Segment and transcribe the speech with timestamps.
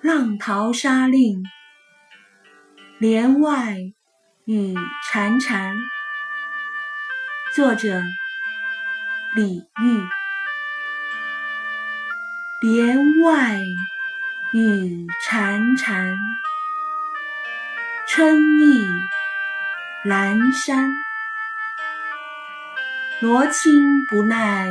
[0.00, 1.42] 浪淘沙令，
[2.98, 3.78] 帘外
[4.44, 4.72] 雨
[5.10, 5.74] 潺潺。
[7.52, 8.00] 作者：
[9.34, 10.08] 李煜。
[12.62, 13.58] 帘外
[14.52, 16.16] 雨潺潺，
[18.06, 18.88] 春意
[20.04, 20.92] 阑珊。
[23.20, 24.70] 罗衾不耐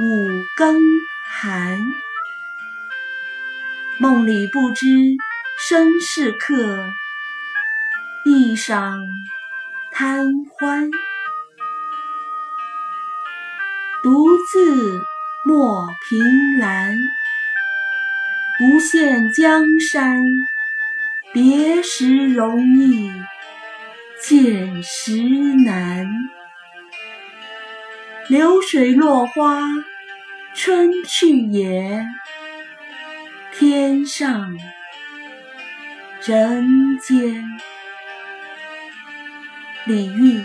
[0.00, 0.78] 五更
[1.26, 1.80] 寒。
[3.98, 4.86] 梦里不知
[5.58, 6.84] 身是客，
[8.24, 8.98] 地上
[9.92, 10.90] 贪欢。
[14.02, 15.00] 独自
[15.44, 16.96] 莫凭栏，
[18.60, 20.24] 无限江山
[21.32, 23.12] 别时容易
[24.20, 25.20] 见时
[25.64, 26.08] 难。
[28.28, 29.60] 流水落花
[30.54, 32.04] 春去也，
[33.64, 34.58] 天上
[36.26, 37.44] 人间。
[39.86, 40.44] 李煜，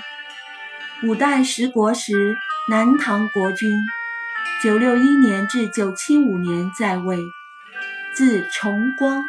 [1.01, 2.35] 五代十国时
[2.69, 3.73] 南唐国君，
[4.61, 7.17] 九六一年至九七五年在位，
[8.13, 9.23] 字重光，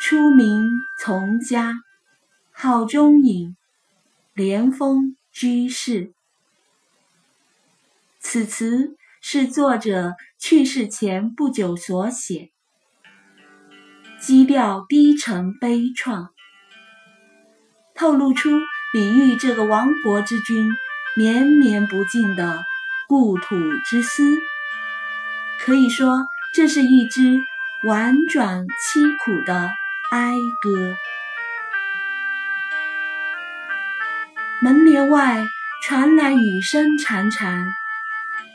[0.00, 1.84] 初名从嘉，
[2.50, 3.56] 号中隐，
[4.32, 6.12] 莲峰居士。
[8.18, 12.50] 此词是作者去世前不久所写，
[14.26, 16.28] 基调低沉悲怆，
[17.94, 18.48] 透露出
[18.94, 20.72] 李煜这个亡国之君
[21.14, 22.64] 绵绵不尽的
[23.06, 24.38] 故土之思。
[25.60, 27.42] 可以说，这是一支
[27.86, 29.70] 婉转凄苦的
[30.10, 30.96] 哀歌。
[34.62, 35.46] 门帘外
[35.82, 37.66] 传来雨声潺潺。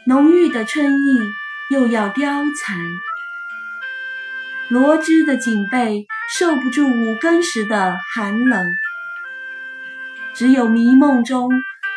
[0.08, 1.20] 浓郁的春意
[1.70, 2.80] 又要凋残，
[4.70, 6.06] 罗织的锦被
[6.38, 8.68] 受不住五更时的寒冷，
[10.36, 11.50] 只有迷梦中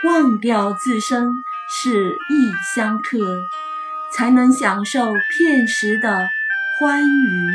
[0.04, 1.28] 忘掉自身
[1.70, 3.19] 是异乡客，
[4.14, 6.28] 才能享受片时的
[6.80, 7.50] 欢愉。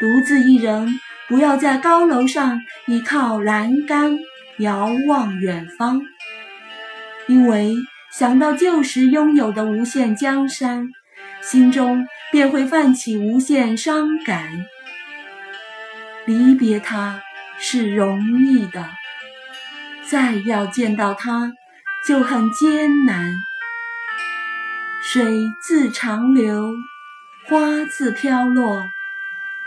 [0.00, 0.98] 独自一人，
[1.28, 4.18] 不要在高楼上倚靠栏杆
[4.58, 6.02] 遥望远方，
[7.28, 7.76] 因为。
[8.12, 10.88] 想到旧时拥有的无限江山，
[11.42, 14.66] 心中便会泛起无限伤感。
[16.26, 17.22] 离别他
[17.58, 18.90] 是容易的，
[20.04, 21.54] 再要见到他
[22.06, 23.34] 就很艰难。
[25.02, 25.24] 水
[25.62, 26.74] 自长流，
[27.46, 28.84] 花自飘落，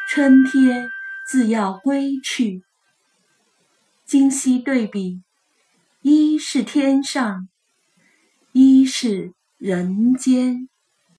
[0.08, 0.91] 春天
[1.25, 2.62] 自要归去。
[4.06, 5.24] 今昔对比，
[6.03, 7.50] 一是天上。
[8.52, 10.69] 一是人间。